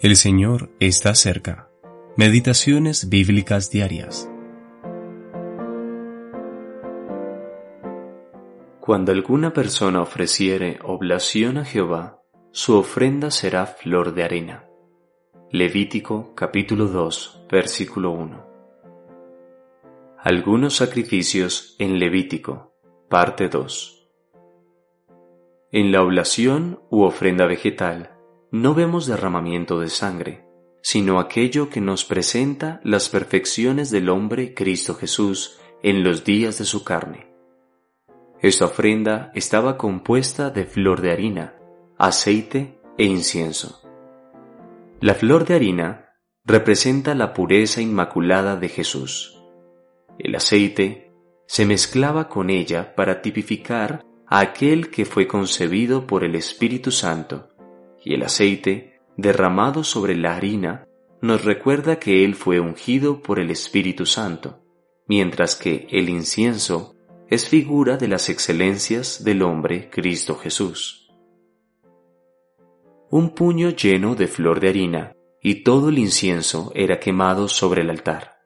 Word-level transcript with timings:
El 0.00 0.16
Señor 0.16 0.70
está 0.80 1.14
cerca. 1.14 1.70
Meditaciones 2.16 3.08
bíblicas 3.08 3.70
diarias. 3.70 4.28
Cuando 8.80 9.12
alguna 9.12 9.52
persona 9.52 10.02
ofreciere 10.02 10.78
oblación 10.82 11.58
a 11.58 11.64
Jehová, 11.64 12.20
su 12.50 12.76
ofrenda 12.76 13.30
será 13.30 13.66
flor 13.66 14.14
de 14.14 14.24
arena. 14.24 14.64
Levítico 15.50 16.34
capítulo 16.34 16.88
2, 16.88 17.46
versículo 17.50 18.10
1. 18.10 18.46
Algunos 20.18 20.74
sacrificios 20.74 21.76
en 21.78 22.00
Levítico, 22.00 22.74
parte 23.08 23.48
2. 23.48 24.08
En 25.70 25.92
la 25.92 26.02
oblación 26.02 26.80
u 26.90 27.04
ofrenda 27.04 27.46
vegetal, 27.46 28.13
no 28.54 28.72
vemos 28.72 29.06
derramamiento 29.06 29.80
de 29.80 29.88
sangre, 29.88 30.46
sino 30.80 31.18
aquello 31.18 31.70
que 31.70 31.80
nos 31.80 32.04
presenta 32.04 32.80
las 32.84 33.08
perfecciones 33.08 33.90
del 33.90 34.08
hombre 34.08 34.54
Cristo 34.54 34.94
Jesús 34.94 35.58
en 35.82 36.04
los 36.04 36.22
días 36.22 36.58
de 36.58 36.64
su 36.64 36.84
carne. 36.84 37.34
Esta 38.40 38.66
ofrenda 38.66 39.32
estaba 39.34 39.76
compuesta 39.76 40.50
de 40.50 40.66
flor 40.66 41.00
de 41.00 41.10
harina, 41.10 41.56
aceite 41.98 42.78
e 42.96 43.06
incienso. 43.06 43.82
La 45.00 45.14
flor 45.14 45.46
de 45.46 45.54
harina 45.54 46.10
representa 46.44 47.16
la 47.16 47.32
pureza 47.32 47.80
inmaculada 47.80 48.54
de 48.54 48.68
Jesús. 48.68 49.36
El 50.16 50.36
aceite 50.36 51.12
se 51.48 51.66
mezclaba 51.66 52.28
con 52.28 52.50
ella 52.50 52.94
para 52.94 53.20
tipificar 53.20 54.04
a 54.28 54.38
aquel 54.38 54.92
que 54.92 55.06
fue 55.06 55.26
concebido 55.26 56.06
por 56.06 56.22
el 56.22 56.36
Espíritu 56.36 56.92
Santo 56.92 57.48
y 58.04 58.14
el 58.14 58.22
aceite 58.22 59.00
derramado 59.16 59.82
sobre 59.82 60.14
la 60.16 60.36
harina 60.36 60.86
nos 61.22 61.44
recuerda 61.44 61.98
que 61.98 62.24
Él 62.24 62.34
fue 62.34 62.60
ungido 62.60 63.22
por 63.22 63.38
el 63.38 63.50
Espíritu 63.50 64.04
Santo, 64.04 64.60
mientras 65.08 65.56
que 65.56 65.86
el 65.90 66.10
incienso 66.10 66.94
es 67.28 67.48
figura 67.48 67.96
de 67.96 68.08
las 68.08 68.28
excelencias 68.28 69.24
del 69.24 69.42
hombre 69.42 69.88
Cristo 69.90 70.36
Jesús. 70.36 71.08
Un 73.10 73.30
puño 73.30 73.70
lleno 73.70 74.14
de 74.14 74.26
flor 74.26 74.60
de 74.60 74.68
harina 74.68 75.16
y 75.40 75.62
todo 75.62 75.88
el 75.88 75.98
incienso 75.98 76.72
era 76.74 77.00
quemado 77.00 77.48
sobre 77.48 77.82
el 77.82 77.90
altar, 77.90 78.38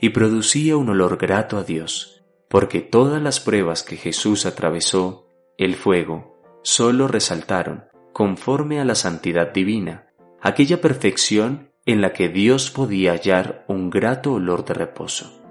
y 0.00 0.10
producía 0.10 0.76
un 0.76 0.88
olor 0.88 1.18
grato 1.18 1.56
a 1.56 1.62
Dios, 1.62 2.24
porque 2.48 2.80
todas 2.80 3.22
las 3.22 3.38
pruebas 3.38 3.82
que 3.82 3.96
Jesús 3.96 4.46
atravesó, 4.46 5.28
el 5.56 5.74
fuego, 5.76 6.60
solo 6.62 7.06
resaltaron 7.06 7.84
conforme 8.14 8.80
a 8.80 8.84
la 8.84 8.94
santidad 8.94 9.52
divina, 9.52 10.06
aquella 10.40 10.80
perfección 10.80 11.72
en 11.84 12.00
la 12.00 12.12
que 12.12 12.28
Dios 12.28 12.70
podía 12.70 13.10
hallar 13.10 13.64
un 13.68 13.90
grato 13.90 14.34
olor 14.34 14.64
de 14.64 14.72
reposo. 14.72 15.42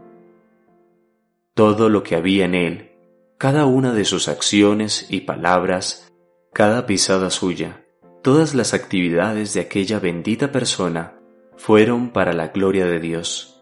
Todo 1.53 1.89
lo 1.89 2.03
que 2.03 2.15
había 2.15 2.45
en 2.45 2.55
él, 2.55 2.91
cada 3.37 3.65
una 3.65 3.93
de 3.93 4.05
sus 4.05 4.29
acciones 4.29 5.07
y 5.09 5.21
palabras, 5.21 6.11
cada 6.53 6.85
pisada 6.85 7.29
suya, 7.29 7.85
todas 8.23 8.55
las 8.55 8.73
actividades 8.73 9.53
de 9.53 9.59
aquella 9.59 9.99
bendita 9.99 10.53
persona 10.53 11.19
fueron 11.57 12.11
para 12.11 12.31
la 12.31 12.47
gloria 12.47 12.85
de 12.85 13.01
Dios. 13.01 13.61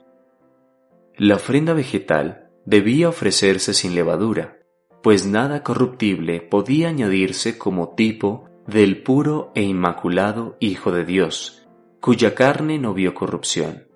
La 1.17 1.35
ofrenda 1.35 1.73
vegetal 1.73 2.51
debía 2.65 3.09
ofrecerse 3.09 3.73
sin 3.73 3.95
levadura, 3.95 4.59
pues 5.01 5.25
nada 5.25 5.63
corruptible 5.63 6.39
podía 6.39 6.89
añadirse 6.89 7.57
como 7.57 7.95
tipo 7.95 8.50
del 8.67 9.01
puro 9.01 9.51
e 9.55 9.63
inmaculado 9.63 10.55
Hijo 10.59 10.91
de 10.91 11.03
Dios, 11.03 11.67
cuya 11.99 12.35
carne 12.35 12.77
no 12.77 12.93
vio 12.93 13.13
corrupción. 13.13 13.87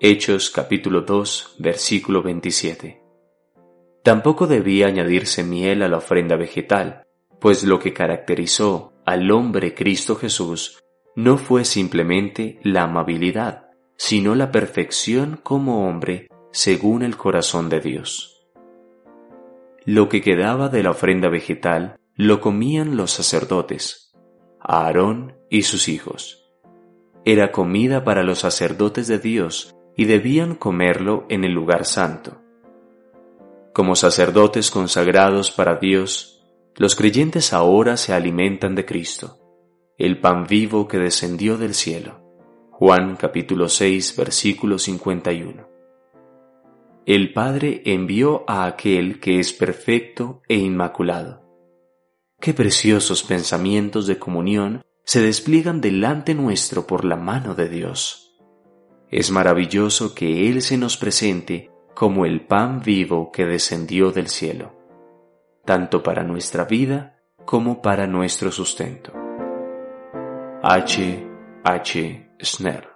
Hechos 0.00 0.50
capítulo 0.50 1.02
2 1.02 1.56
versículo 1.58 2.22
27. 2.22 3.02
Tampoco 4.02 4.46
debía 4.46 4.86
añadirse 4.86 5.44
miel 5.44 5.82
a 5.82 5.88
la 5.88 5.98
ofrenda 5.98 6.36
vegetal, 6.36 7.06
pues 7.40 7.64
lo 7.64 7.78
que 7.78 7.92
caracterizó 7.92 8.94
al 9.04 9.30
hombre 9.30 9.74
Cristo 9.74 10.16
Jesús 10.16 10.78
no 11.14 11.38
fue 11.38 11.64
simplemente 11.64 12.58
la 12.62 12.84
amabilidad, 12.84 13.70
sino 13.96 14.34
la 14.34 14.50
perfección 14.50 15.38
como 15.42 15.86
hombre 15.86 16.28
según 16.50 17.02
el 17.02 17.16
corazón 17.16 17.68
de 17.68 17.80
Dios. 17.80 18.46
Lo 19.84 20.08
que 20.08 20.20
quedaba 20.20 20.68
de 20.68 20.82
la 20.82 20.90
ofrenda 20.90 21.28
vegetal 21.28 21.98
lo 22.18 22.40
comían 22.40 22.96
los 22.96 23.10
sacerdotes, 23.10 24.14
Aarón 24.58 25.36
y 25.50 25.62
sus 25.62 25.86
hijos. 25.86 26.50
Era 27.26 27.52
comida 27.52 28.04
para 28.04 28.22
los 28.22 28.38
sacerdotes 28.38 29.06
de 29.06 29.18
Dios 29.18 29.76
y 29.96 30.06
debían 30.06 30.54
comerlo 30.54 31.26
en 31.28 31.44
el 31.44 31.52
lugar 31.52 31.84
santo. 31.84 32.40
Como 33.74 33.96
sacerdotes 33.96 34.70
consagrados 34.70 35.50
para 35.50 35.76
Dios, 35.76 36.42
los 36.74 36.96
creyentes 36.96 37.52
ahora 37.52 37.98
se 37.98 38.14
alimentan 38.14 38.74
de 38.74 38.86
Cristo, 38.86 39.38
el 39.98 40.18
pan 40.18 40.46
vivo 40.46 40.88
que 40.88 40.96
descendió 40.96 41.58
del 41.58 41.74
cielo. 41.74 42.22
Juan 42.70 43.16
capítulo 43.16 43.68
6 43.68 44.16
versículo 44.16 44.78
51. 44.78 45.68
El 47.04 47.34
Padre 47.34 47.82
envió 47.84 48.44
a 48.48 48.64
aquel 48.64 49.20
que 49.20 49.38
es 49.38 49.52
perfecto 49.52 50.40
e 50.48 50.56
inmaculado 50.56 51.45
Qué 52.40 52.54
preciosos 52.54 53.22
pensamientos 53.22 54.06
de 54.06 54.18
comunión 54.18 54.82
se 55.04 55.20
despliegan 55.20 55.80
delante 55.80 56.34
nuestro 56.34 56.86
por 56.86 57.04
la 57.04 57.16
mano 57.16 57.54
de 57.54 57.68
Dios. 57.68 58.36
Es 59.10 59.30
maravilloso 59.30 60.14
que 60.14 60.48
Él 60.48 60.62
se 60.62 60.76
nos 60.76 60.96
presente 60.96 61.70
como 61.94 62.26
el 62.26 62.46
pan 62.46 62.82
vivo 62.82 63.30
que 63.32 63.46
descendió 63.46 64.10
del 64.10 64.28
cielo, 64.28 64.74
tanto 65.64 66.02
para 66.02 66.24
nuestra 66.24 66.64
vida 66.64 67.18
como 67.44 67.80
para 67.80 68.06
nuestro 68.06 68.52
sustento. 68.52 69.12
H. 70.62 71.26
H. 71.64 72.30
Snell 72.42 72.95